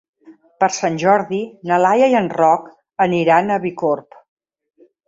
[0.63, 1.43] Per Sant Jordi
[1.73, 2.67] na Laia i en Roc
[3.09, 4.23] aniran a Bicorb.